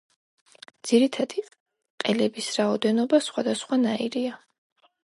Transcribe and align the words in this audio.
ძირითადი 0.91 1.43
ყელების 1.45 2.51
რაოდენობა 2.57 3.21
სხვადასხვანაირია. 3.31 4.43